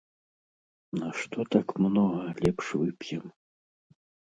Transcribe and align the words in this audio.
Нашто 1.01 1.39
так 1.57 1.67
многа, 1.85 2.21
лепш 2.43 2.65
вып'ем. 2.81 3.25